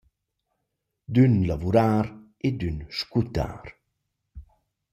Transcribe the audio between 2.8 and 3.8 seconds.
scuttar.